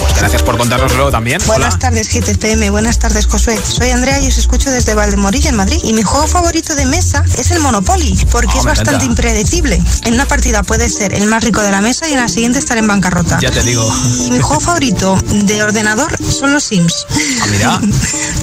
Pues 0.00 0.14
gracias 0.18 0.42
por 0.42 0.56
contárnoslo 0.58 1.10
también. 1.10 1.40
Buenas 1.46 1.78
tardes, 1.78 2.08
GTPM. 2.08 2.70
Buenas 2.70 2.98
tardes, 2.98 3.26
Josué. 3.26 3.58
Soy 3.62 3.90
Andrea 3.90 4.20
y 4.20 4.28
os 4.28 4.38
escucho 4.38 4.70
desde 4.70 4.94
Valdemorilla, 4.94 5.50
en 5.50 5.56
Madrid. 5.56 5.78
Y 5.84 5.92
mi 5.92 6.02
juego 6.02 6.26
favorito 6.26 6.74
de 6.74 6.86
mesa 6.86 7.24
es 7.38 7.50
el 7.50 7.60
Monopoly, 7.60 8.26
porque 8.30 8.50
Oh, 8.56 8.58
es 8.60 8.64
bastante 8.64 9.04
encanta. 9.04 9.04
impredecible. 9.06 9.82
En 10.04 10.14
una 10.14 10.26
partida 10.26 10.62
puede 10.62 10.88
ser 10.88 11.14
el 11.14 11.26
más 11.26 11.44
rico 11.44 11.60
de 11.62 11.70
la 11.70 11.80
mesa 11.80 12.08
y 12.08 12.12
en 12.12 12.20
la 12.20 12.28
siguiente 12.28 12.58
estar 12.58 12.76
en 12.78 12.86
bancarrota. 12.88 13.38
Ya 13.40 13.50
te 13.50 13.62
digo. 13.62 13.86
Y 14.26 14.30
mi 14.30 14.40
juego 14.40 14.60
favorito 14.60 15.16
de 15.30 15.62
ordenador 15.62 16.16
son 16.22 16.52
los 16.52 16.64
Sims. 16.64 17.06
Ah, 17.42 17.46
mira. 17.50 17.80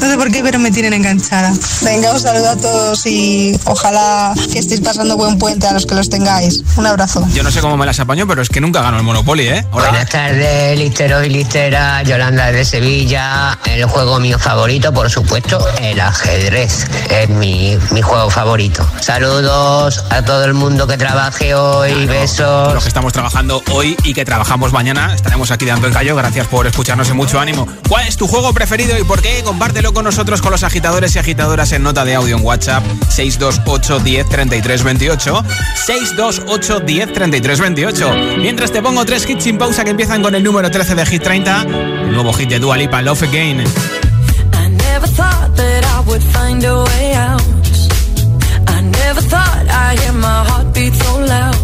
No 0.01 0.07
sé 0.11 0.15
por 0.17 0.31
qué, 0.31 0.43
pero 0.43 0.59
me 0.59 0.69
tienen 0.69 0.93
enganchada. 0.93 1.51
Venga, 1.81 2.11
un 2.13 2.19
saludo 2.19 2.49
a 2.51 2.55
todos 2.55 3.03
y 3.07 3.59
ojalá 3.65 4.31
que 4.53 4.59
estéis 4.59 4.81
pasando 4.81 5.17
buen 5.17 5.39
puente 5.39 5.65
a 5.65 5.73
los 5.73 5.87
que 5.87 5.95
los 5.95 6.07
tengáis. 6.09 6.61
Un 6.75 6.85
abrazo. 6.85 7.27
Yo 7.33 7.41
no 7.41 7.51
sé 7.51 7.61
cómo 7.61 7.77
me 7.77 7.85
las 7.87 7.99
apaño, 7.99 8.27
pero 8.27 8.43
es 8.43 8.49
que 8.49 8.61
nunca 8.61 8.81
gano 8.83 8.97
el 8.97 9.03
Monopoly, 9.03 9.47
¿eh? 9.47 9.65
Hola. 9.71 9.89
Buenas 9.89 10.09
tardes, 10.09 10.77
listeros 10.77 11.25
y 11.25 11.29
Yolanda 12.03 12.51
de 12.51 12.65
Sevilla. 12.65 13.57
El 13.65 13.85
juego 13.85 14.19
mío 14.19 14.37
favorito, 14.37 14.93
por 14.93 15.09
supuesto, 15.09 15.65
el 15.81 15.99
ajedrez. 15.99 16.85
Es 17.09 17.29
mi, 17.29 17.77
mi 17.91 18.01
juego 18.01 18.29
favorito. 18.29 18.85
Saludos 18.99 20.03
a 20.09 20.23
todo 20.23 20.43
el 20.43 20.53
mundo 20.53 20.85
que 20.87 20.97
trabaje 20.97 21.55
hoy. 21.55 22.05
Besos. 22.05 22.73
Los 22.73 22.83
que 22.83 22.89
estamos 22.89 23.13
trabajando 23.13 23.63
hoy 23.71 23.95
y 24.03 24.13
que 24.13 24.25
trabajamos 24.25 24.73
mañana, 24.73 25.13
estaremos 25.13 25.49
aquí 25.51 25.65
dando 25.65 25.87
el 25.87 25.93
callo. 25.93 26.15
Gracias 26.15 26.47
por 26.47 26.67
escucharnos 26.67 27.09
en 27.09 27.15
mucho 27.15 27.39
ánimo. 27.39 27.67
¿Cuál 27.87 28.07
es 28.07 28.17
tu 28.17 28.27
juego 28.27 28.53
preferido 28.53 28.97
y 28.97 29.03
por 29.03 29.21
qué? 29.21 29.41
Compártelo 29.43 29.93
con 29.93 30.03
nosotros, 30.03 30.41
con 30.41 30.51
los 30.51 30.63
agitadores 30.63 31.15
y 31.15 31.19
agitadoras 31.19 31.71
en 31.71 31.83
nota 31.83 32.03
de 32.03 32.15
audio 32.15 32.37
en 32.37 32.45
WhatsApp 32.45 32.83
628 33.09 33.99
10 33.99 34.29
33 34.29 34.83
28. 34.83 35.45
628 35.85 36.79
10 36.81 37.13
33 37.13 37.59
28. 37.59 38.15
Mientras 38.37 38.71
te 38.71 38.81
pongo 38.81 39.05
tres 39.05 39.27
hits 39.27 39.43
sin 39.43 39.57
pausa 39.57 39.83
que 39.83 39.91
empiezan 39.91 40.21
con 40.21 40.35
el 40.35 40.43
número 40.43 40.69
13 40.69 40.95
de 40.95 41.05
Hit 41.05 41.23
30, 41.23 41.36
I 44.53 44.69
never 44.69 45.07
thought 45.07 45.49
that 45.55 45.81
I 45.95 45.99
would 46.07 46.23
find 46.35 46.63
a 46.63 46.75
way 46.89 47.13
out. 47.13 47.41
I 48.75 48.81
never 48.81 49.21
thought 49.21 49.65
I'd 49.83 49.99
hear 49.99 50.13
my 50.13 50.39
heartbeat 50.49 50.93
so 50.93 51.11
loud. 51.33 51.57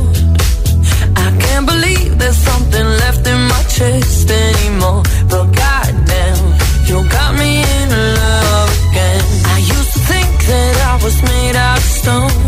I 1.25 1.27
can't 1.43 1.65
believe 1.73 2.19
there's 2.19 2.41
something 2.49 2.87
left 3.03 3.25
in 3.33 3.39
my 3.53 3.63
chest 3.75 4.29
anymore. 4.29 5.03
But 5.31 5.45
goddamn, 5.61 6.43
you 6.89 6.97
got 7.17 7.31
me 7.41 7.51
in 7.77 7.89
love 8.21 8.69
again. 8.89 9.25
I 9.55 9.57
used 9.75 9.91
to 9.95 10.01
think 10.11 10.31
that 10.51 10.75
I 10.91 10.93
was 11.03 11.17
made 11.31 11.55
out 11.55 11.77
of 11.77 11.89
stone. 12.01 12.45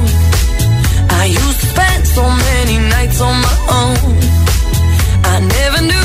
I 1.22 1.26
used 1.44 1.60
to 1.62 1.68
spend 1.74 2.02
so 2.18 2.24
many 2.48 2.78
nights 2.96 3.20
on 3.20 3.36
my 3.48 3.58
own. 3.82 4.16
I 5.34 5.36
never 5.58 5.82
knew 5.90 6.05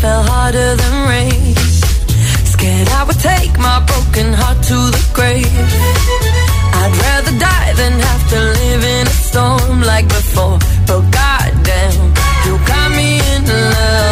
fell 0.00 0.22
harder 0.22 0.76
than 0.76 0.94
rain. 1.08 1.54
Scared 2.44 2.88
I 2.88 3.04
would 3.04 3.20
take 3.20 3.52
my 3.58 3.78
broken 3.90 4.32
heart 4.32 4.58
to 4.70 4.78
the 4.94 5.02
grave. 5.14 5.46
I'd 6.80 6.94
rather 7.04 7.34
die 7.38 7.72
than 7.80 7.92
have 8.08 8.24
to 8.32 8.38
live 8.60 8.84
in 8.96 9.06
a 9.06 9.16
storm 9.28 9.80
like 9.82 10.06
before. 10.08 10.58
But 10.86 11.02
goddamn, 11.18 12.00
you 12.44 12.54
got 12.66 12.88
me 12.98 13.20
in 13.34 13.42
love 13.46 14.05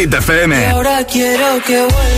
Hit 0.00 0.14
FM. 0.14 0.58
Y 0.58 0.64
ahora 0.64 1.04
quiero 1.04 1.62
que 1.66 1.78
vuelva 1.78 2.09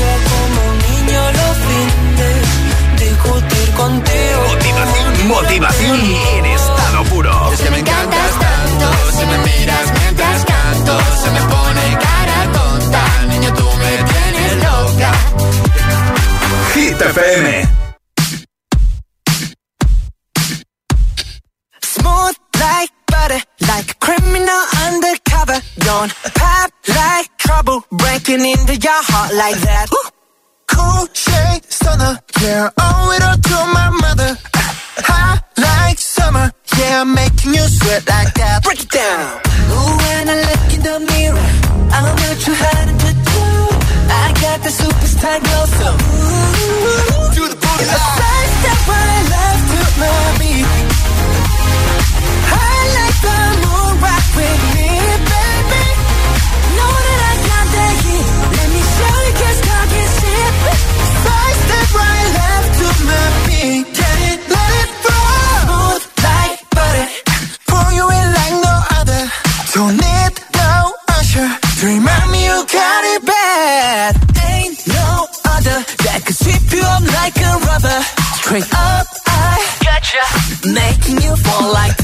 your 28.83 29.03
heart 29.11 29.33
like 29.35 29.59
that. 29.63 29.87
Ooh. 29.93 30.09
Cool 30.67 31.07
shade 31.15 31.65
stunner, 31.71 32.19
yeah. 32.43 32.71
Owe 32.79 33.15
it 33.15 33.23
all 33.23 33.39
to 33.39 33.59
my 33.79 33.89
mother. 34.03 34.33
Hot 35.07 35.39
like 35.57 35.99
summer, 35.99 36.51
yeah. 36.79 37.03
I'm 37.03 37.15
Making 37.15 37.55
you 37.55 37.67
sweat 37.69 38.03
like 38.09 38.35
that. 38.35 38.65
Break 38.65 38.83
it 38.83 38.91
down. 38.91 39.41
Ooh, 39.71 39.97
when 40.03 40.29
I 40.35 40.37
look 40.49 40.67
in 40.75 40.83
the 40.83 40.97
mirror, 41.13 41.49
I'm 41.95 42.05
not 42.11 42.37
too 42.43 42.55
hot 42.59 42.89
and 42.91 42.99
to 43.07 43.13
do. 43.31 43.43
I 44.11 44.27
got 44.43 44.59
the 44.67 44.73
superstar 44.75 45.39
glow, 45.47 45.65
so 45.79 45.89
ooh, 45.95 47.31
do 47.39 47.43
the 47.53 47.59
booty. 47.63 47.85
It's 47.87 47.93
the 47.93 48.03
first 48.19 48.53
step 48.59 48.81
right 48.91 49.25
left 49.31 49.65
to 49.71 49.81
my 50.03 50.43
beat. 50.43 50.67
I 52.51 52.82
Straight 78.53 78.75
up, 78.75 79.07
I 79.27 79.67
gotcha. 79.83 80.69
Making 80.69 81.23
you 81.23 81.37
fall 81.37 81.73
like 81.73 82.02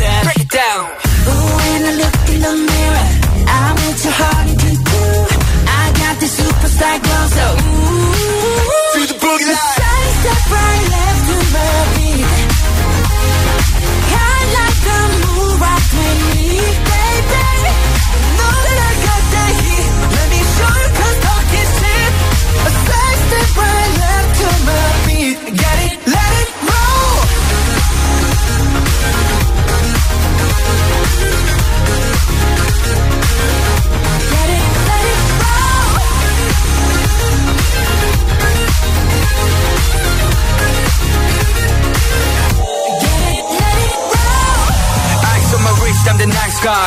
scar. 46.59 46.87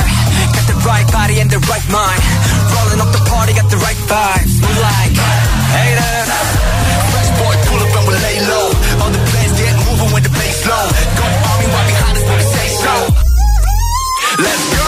Got 0.51 0.65
the 0.67 0.77
right 0.83 1.07
body 1.11 1.39
and 1.39 1.49
the 1.49 1.61
right 1.71 1.87
mind. 1.87 2.21
Rolling 2.75 2.99
up 2.99 3.11
the 3.15 3.23
party, 3.31 3.53
got 3.55 3.69
the 3.71 3.79
right 3.79 3.99
vibes. 4.11 4.53
We 4.59 4.71
like 4.83 5.15
haters. 5.75 6.27
Fresh 7.11 7.31
boy, 7.39 7.55
pull 7.67 7.79
up 7.79 7.95
and 7.95 8.05
we 8.07 8.13
lay 8.19 8.37
low. 8.51 8.67
All 9.01 9.11
the 9.15 9.23
plans 9.31 9.53
get 9.55 9.75
moving 9.87 10.11
when 10.11 10.23
the 10.27 10.33
bass 10.35 10.59
low. 10.67 10.85
Go 11.15 11.25
army, 11.51 11.67
right 11.71 11.87
behind 11.87 12.15
us 12.19 12.23
when 12.27 12.37
we 12.41 12.47
say 12.55 12.67
so. 12.83 12.93
Let's 14.43 14.65
go. 14.75 14.80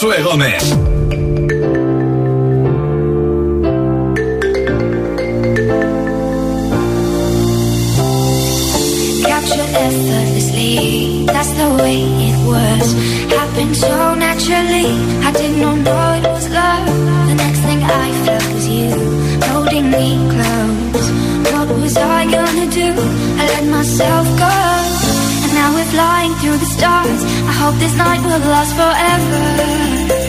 Josué 0.00 0.22
Gómez. 0.22 0.62
Capture 9.26 9.68
effortlessly, 9.84 11.26
that's 11.26 11.52
the 11.52 11.68
way 11.82 12.00
it 12.28 12.38
was. 12.46 12.94
Happened 13.30 13.76
so 13.76 14.14
naturally, 14.14 14.88
I 15.22 15.32
did 15.32 15.58
not 15.60 15.76
know 15.76 16.14
it 16.14 16.26
was 16.32 16.48
love. 16.48 16.86
The 17.28 17.34
next 17.34 17.60
thing 17.60 17.82
I 17.82 18.10
felt 18.24 18.54
was 18.54 18.68
you 18.68 18.90
holding 19.52 19.90
me 19.90 20.16
close. 20.32 21.10
What 21.52 21.68
was 21.78 21.96
I 21.98 22.24
gonna 22.24 22.66
do? 22.70 22.88
I 23.38 23.46
let 23.52 23.64
myself 23.66 24.26
go 24.38 24.79
now 25.60 25.74
we're 25.74 25.90
flying 25.96 26.34
through 26.36 26.56
the 26.56 26.70
stars. 26.76 27.20
I 27.50 27.52
hope 27.60 27.76
this 27.84 27.94
night 27.94 28.20
will 28.24 28.42
last 28.54 28.72
forever. 28.80 30.19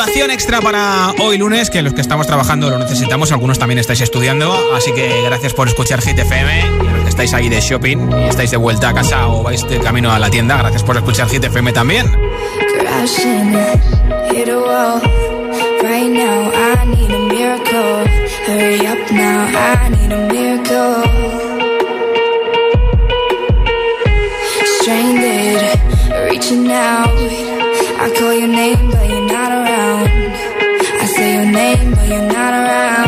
Motivación 0.00 0.30
extra 0.30 0.62
para 0.62 1.12
hoy 1.18 1.36
lunes, 1.36 1.68
que 1.68 1.82
los 1.82 1.92
que 1.92 2.00
estamos 2.00 2.26
trabajando 2.26 2.70
lo 2.70 2.78
necesitamos, 2.78 3.32
algunos 3.32 3.58
también 3.58 3.76
estáis 3.76 4.00
estudiando, 4.00 4.50
así 4.74 4.92
que 4.92 5.20
gracias 5.20 5.52
por 5.52 5.68
escuchar 5.68 6.00
Hit 6.00 6.18
FM 6.18 6.58
y 6.82 6.86
a 6.86 6.92
los 6.92 7.02
que 7.02 7.08
estáis 7.10 7.34
ahí 7.34 7.50
de 7.50 7.60
shopping 7.60 8.10
y 8.10 8.24
estáis 8.30 8.50
de 8.50 8.56
vuelta 8.56 8.88
a 8.88 8.94
casa 8.94 9.28
o 9.28 9.42
vais 9.42 9.62
de 9.68 9.78
camino 9.78 10.10
a 10.10 10.18
la 10.18 10.30
tienda, 10.30 10.56
gracias 10.56 10.84
por 10.84 10.96
escuchar 10.96 11.28
Hit 11.28 11.44
FM 11.44 11.74
también. 11.74 12.06
around. 32.52 32.99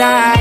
side 0.00 0.39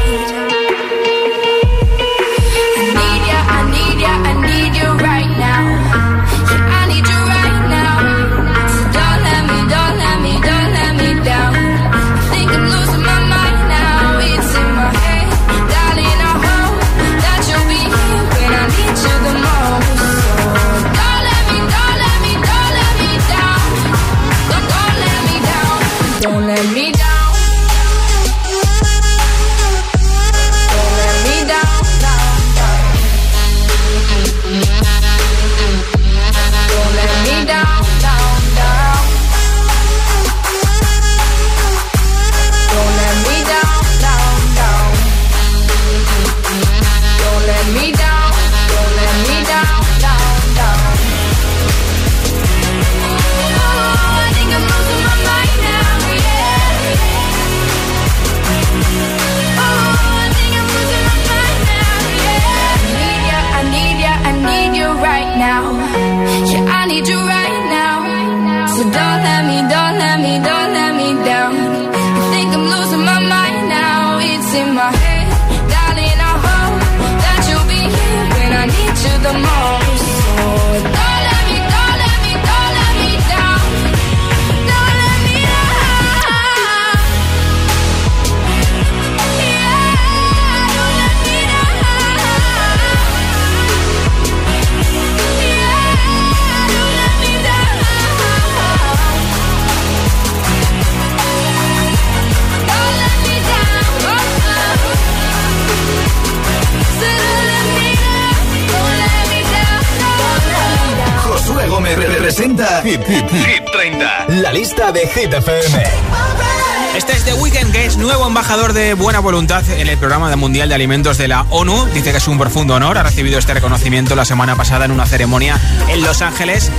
Este 116.95 117.13
es 117.13 117.23
The 117.23 117.34
Weeknd, 117.36 117.71
que 117.71 117.86
es 117.86 117.97
nuevo 117.97 118.25
embajador 118.25 118.73
de 118.73 118.95
buena 118.95 119.19
voluntad 119.19 119.63
en 119.69 119.88
el 119.88 119.97
programa 119.97 120.36
mundial 120.36 120.69
de 120.69 120.75
alimentos 120.75 121.17
de 121.19 121.27
la 121.27 121.45
ONU. 121.49 121.86
Dice 121.93 122.11
que 122.11 122.17
es 122.17 122.27
un 122.27 122.39
profundo 122.39 122.73
honor. 122.73 122.97
Ha 122.97 123.03
recibido 123.03 123.38
este 123.38 123.53
reconocimiento 123.53 124.15
la 124.15 124.25
semana 124.25 124.55
pasada 124.55 124.86
en 124.86 124.91
una 124.91 125.05
ceremonia 125.05 125.59
en 125.89 126.01
Los 126.01 126.21
Ángeles, 126.21 126.71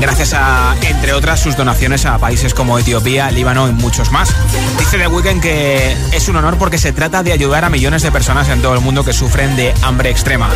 gracias 0.00 0.32
a, 0.32 0.74
entre 0.82 1.12
otras, 1.12 1.40
sus 1.40 1.56
donaciones 1.56 2.06
a 2.06 2.18
países 2.18 2.54
como 2.54 2.78
Etiopía, 2.78 3.30
Líbano 3.30 3.68
y 3.68 3.72
muchos 3.72 4.10
más. 4.10 4.34
Dice 4.78 4.96
The 4.96 5.06
Weeknd 5.06 5.42
que 5.42 5.96
es 6.12 6.28
un 6.28 6.36
honor 6.36 6.56
porque 6.56 6.78
se 6.78 6.92
trata 6.92 7.22
de 7.22 7.32
ayudar 7.32 7.64
a 7.64 7.68
millones 7.68 8.02
de 8.02 8.10
personas 8.10 8.48
en 8.48 8.62
todo 8.62 8.74
el 8.74 8.80
mundo 8.80 9.04
que 9.04 9.12
sufren 9.12 9.54
de 9.54 9.74
hambre 9.82 10.10
extrema. 10.10 10.48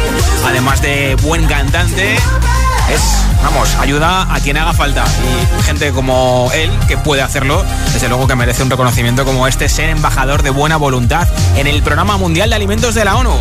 Además 0.46 0.80
de 0.80 1.16
buen 1.16 1.46
cantante, 1.46 2.16
es, 2.90 3.00
vamos, 3.42 3.74
ayuda 3.80 4.32
a 4.32 4.40
quien 4.40 4.56
haga 4.56 4.72
falta. 4.72 5.04
Y 5.58 5.62
gente 5.62 5.92
como 5.92 6.50
él, 6.54 6.70
que 6.88 6.96
puede 6.96 7.22
hacerlo, 7.22 7.64
desde 7.92 8.08
luego 8.08 8.26
que 8.26 8.34
merece 8.34 8.62
un 8.62 8.70
reconocimiento 8.70 9.24
como 9.24 9.46
este, 9.46 9.68
ser 9.68 9.90
embajador 9.90 10.42
de 10.42 10.50
buena 10.50 10.76
voluntad 10.76 11.28
en 11.56 11.66
el 11.66 11.82
Programa 11.82 12.16
Mundial 12.16 12.50
de 12.50 12.56
Alimentos 12.56 12.94
de 12.94 13.04
la 13.04 13.16
ONU. 13.16 13.34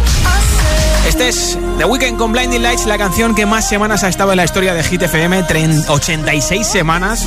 Este 1.08 1.30
es 1.30 1.58
The 1.78 1.86
Weekend 1.86 2.18
con 2.18 2.32
Blinding 2.32 2.62
Lights, 2.62 2.86
la 2.86 2.98
canción 2.98 3.34
que 3.34 3.46
más 3.46 3.68
semanas 3.68 4.04
ha 4.04 4.10
estado 4.10 4.32
en 4.32 4.38
la 4.38 4.46
historia 4.46 4.74
de 4.74 4.84
Hit 4.84 5.02
FM, 5.02 5.44
86 5.88 6.68
semanas, 6.68 7.26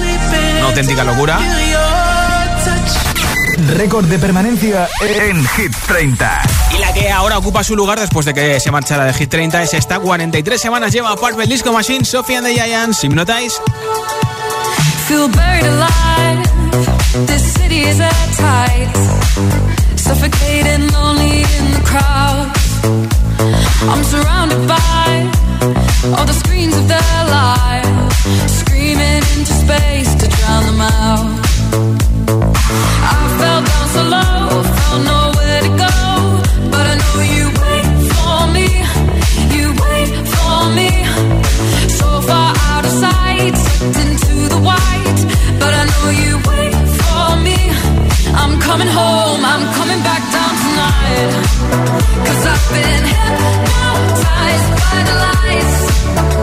una 0.58 0.66
auténtica 0.66 1.02
locura. 1.02 1.38
Récord 3.56 4.04
de 4.06 4.18
permanencia 4.18 4.88
en 5.00 5.46
Hit 5.48 5.74
30. 5.86 6.42
Y 6.74 6.78
la 6.78 6.92
que 6.92 7.10
ahora 7.10 7.38
ocupa 7.38 7.62
su 7.62 7.76
lugar 7.76 8.00
después 8.00 8.26
de 8.26 8.34
que 8.34 8.60
se 8.60 8.70
marchara 8.70 9.04
de 9.04 9.12
Hit 9.12 9.30
30 9.30 9.62
es 9.62 9.74
esta 9.74 9.98
43 9.98 10.60
semanas 10.60 10.92
lleva 10.92 11.14
Purple 11.16 11.46
Disco 11.46 11.72
Machine, 11.72 12.04
Sophie 12.04 12.36
and 12.36 12.46
the 12.46 12.54
Giants, 12.54 13.02
Hypnotize. 13.02 13.60
Feel 15.06 15.28
buried 15.28 15.66
alive. 15.66 17.26
This 17.26 17.42
city 17.54 17.82
is 17.82 18.00
at 18.00 18.28
tight. 18.36 18.90
Suffocating, 19.96 20.90
lonely 20.92 21.42
in 21.42 21.72
the 21.72 21.82
crowd. 21.84 22.50
I'm 23.88 24.04
surrounded 24.04 24.66
by 24.66 25.30
all 26.16 26.24
the 26.24 26.32
screens 26.32 26.76
of 26.76 26.88
their 26.88 27.24
lives. 27.28 28.16
Screaming 28.60 29.22
into 29.36 29.52
space 29.52 30.14
to 30.14 30.28
drown 30.28 30.64
them 30.66 30.80
out. 30.80 32.13
Cause 51.64 52.46
I've 52.46 52.68
been 52.70 53.04
hypnotized 53.12 54.70
by 54.80 54.98
the 55.08 55.14
lights. 55.24 55.73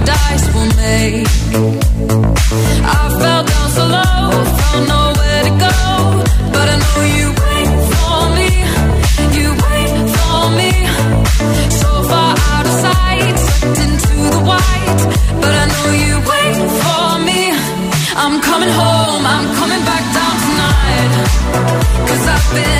paradise 0.00 0.54
we'll 0.54 0.66
make. 0.76 1.26
I 2.84 3.08
fell 3.20 3.44
down 3.44 3.68
so 3.70 3.84
low, 3.86 4.44
found 4.58 4.88
nowhere 4.88 5.42
to 5.48 5.52
go. 5.66 5.76
But 6.52 6.66
I 6.68 6.76
know 6.82 7.00
you 7.18 7.28
wait 7.44 7.70
for 7.92 8.18
me, 8.38 8.50
you 9.38 9.48
wait 9.66 9.92
for 10.16 10.40
me. 10.58 10.72
So 11.80 11.90
far 12.10 12.34
out 12.52 12.66
of 12.66 12.76
sight, 12.84 13.36
sucked 13.38 13.78
into 13.86 14.14
the 14.34 14.42
white. 14.50 15.00
But 15.42 15.52
I 15.62 15.66
know 15.72 15.88
you 16.04 16.14
wait 16.32 16.56
for 16.82 17.08
me. 17.28 17.42
I'm 18.22 18.40
coming 18.40 18.72
home, 18.82 19.22
I'm 19.34 19.46
coming 19.58 19.82
back 19.90 20.04
down 20.16 20.34
tonight. 20.46 21.10
Cause 22.08 22.24
I've 22.34 22.54
been 22.54 22.79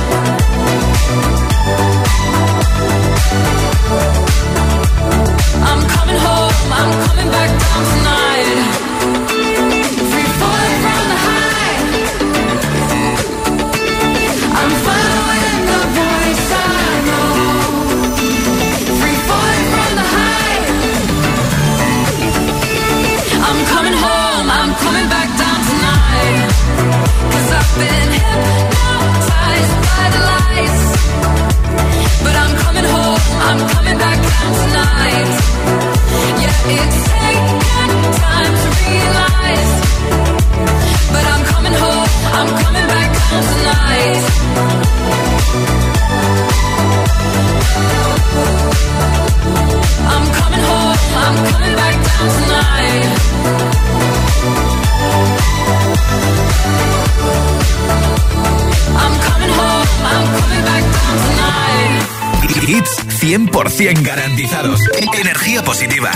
Hits 62.67 63.03
100% 63.21 64.01
garantizados. 64.03 64.79
Energía 65.19 65.63
positiva. 65.63 66.11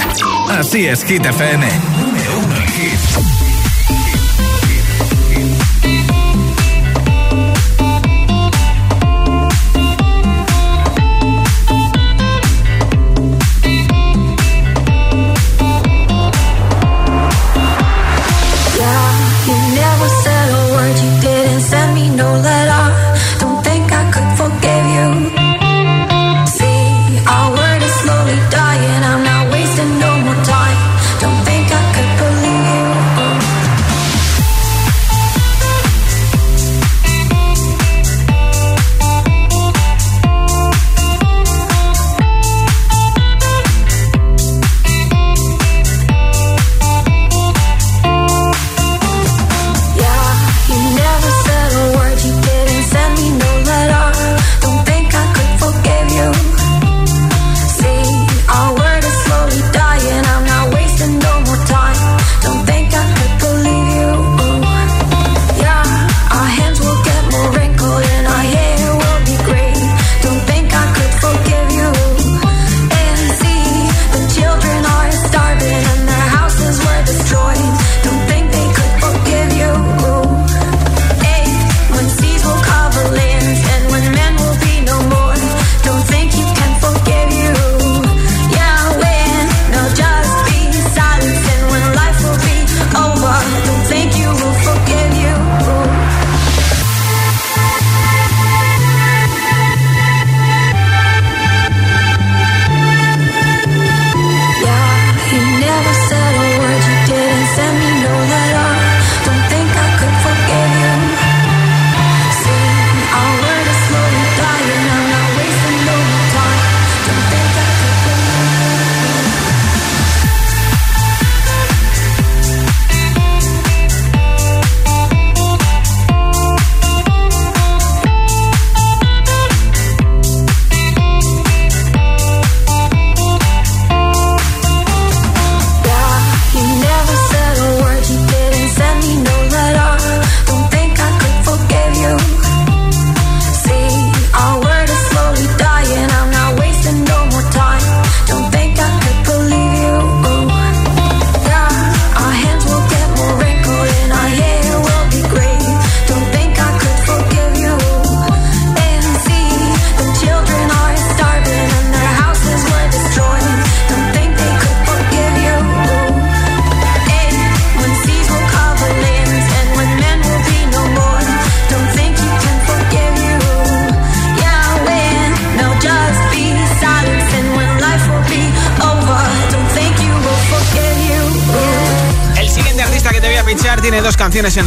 Así 0.50 0.86
es, 0.86 1.04
Hit 1.04 1.26
FM. 1.26 1.68
Número 2.00 2.40
uno 2.40 2.56
en 2.58 2.64
hits. 2.64 3.35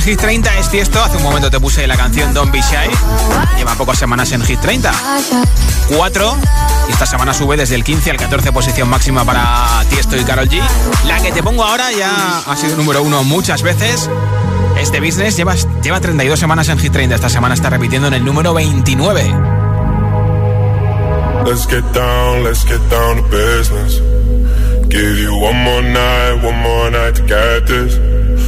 Hit 0.08 0.20
30. 0.20 0.58
Es 0.58 0.70
Tiesto. 0.70 1.04
Hace 1.04 1.18
un 1.18 1.22
momento 1.22 1.50
te 1.50 1.60
puse 1.60 1.86
la 1.86 1.94
canción 1.94 2.32
Don't 2.32 2.50
Be 2.50 2.62
Shy. 2.62 2.88
Lleva 3.58 3.74
pocas 3.74 3.98
semanas 3.98 4.32
en 4.32 4.40
Hit 4.40 4.58
30. 4.58 4.90
Cuatro. 5.94 6.34
Y 6.88 6.92
esta 6.92 7.04
semana 7.04 7.34
sube 7.34 7.58
desde 7.58 7.74
el 7.74 7.84
15 7.84 8.12
al 8.12 8.16
14 8.16 8.50
posición 8.50 8.88
máxima 8.88 9.26
para 9.26 9.84
Tiesto 9.90 10.16
y 10.16 10.24
Carol 10.24 10.48
G. 10.48 10.62
La 11.04 11.20
que 11.20 11.30
te 11.30 11.42
pongo 11.42 11.62
ahora 11.62 11.92
ya 11.92 12.38
ha 12.38 12.56
sido 12.56 12.78
número 12.78 13.02
uno 13.02 13.22
muchas 13.22 13.60
veces. 13.60 14.08
Este 14.80 14.98
business 14.98 15.36
lleva, 15.36 15.54
lleva 15.82 16.00
32 16.00 16.40
semanas 16.40 16.70
en 16.70 16.78
Hit 16.78 16.90
30. 16.90 17.14
Esta 17.14 17.28
semana 17.28 17.52
está 17.52 17.68
repitiendo 17.68 18.08
en 18.08 18.14
el 18.14 18.24
número 18.24 18.54
29. 18.54 19.24
Let's 21.44 21.66
get 21.66 21.84
down, 21.92 22.44
let's 22.44 22.64
get 22.64 22.80
down 22.88 23.28
business. 23.30 24.00
Give 24.88 25.20
you 25.20 25.34
one 25.34 25.62
more 25.62 25.82
night, 25.82 26.42
one 26.42 26.56
more 26.62 26.90
night 26.90 27.14
to 27.16 27.22
get 27.24 27.66
this. 27.66 28.07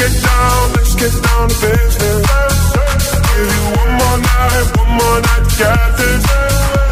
get 0.00 0.22
down, 0.22 0.72
let's 0.76 0.94
get 0.94 1.14
down 1.22 1.48
to 1.48 1.56
business. 1.60 2.56
Give 3.28 3.50
you 3.56 3.64
one 3.80 3.92
more 4.00 4.18
night, 4.32 4.66
one 4.80 4.92
more 4.98 5.20
night 5.28 5.44
to 5.48 5.56
get 5.60 5.90
this. 6.00 6.24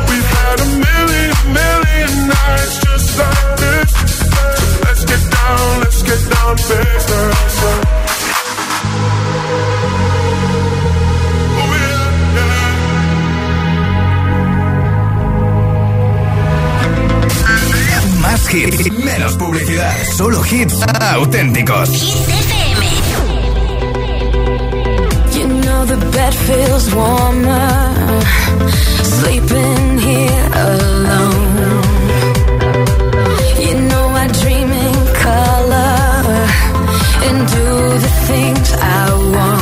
We've 0.09 0.31
had 0.37 0.57
a 0.61 0.69
million, 0.87 1.35
million 1.61 2.13
nights 2.29 2.75
just 2.85 3.09
like 3.21 3.51
this. 3.63 3.91
let's 4.85 5.05
get 5.11 5.23
down, 5.39 5.81
let's 5.83 6.03
get 6.03 6.21
down 6.35 6.53
to 6.57 6.65
business. 6.69 7.55
Más 18.21 18.49
hits, 18.53 18.91
menos 19.05 19.37
publicidad. 19.37 19.97
Solo 20.17 20.43
hits 20.43 20.75
auténticos. 21.15 22.58
The 25.85 25.97
bed 26.17 26.35
feels 26.35 26.95
warmer. 26.95 27.71
Sleeping 29.17 29.99
here 29.99 30.49
alone. 30.67 31.83
You 33.65 33.75
know 33.89 34.07
I 34.23 34.27
dream 34.41 34.71
in 34.87 34.97
color. 35.27 35.97
And 37.27 37.39
do 37.57 37.67
the 38.05 38.13
things 38.29 38.73
I 38.73 39.05
want 39.35 39.58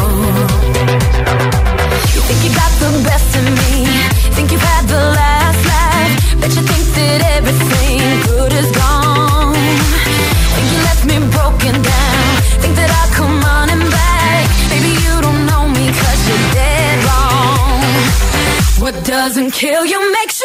doesn't 19.37 19.53
kill. 19.53 19.85
You 19.85 20.13
makes 20.13 20.36